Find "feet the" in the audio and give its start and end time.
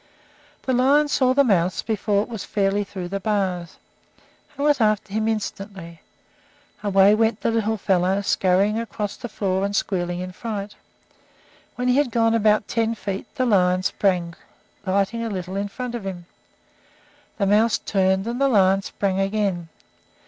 12.95-13.45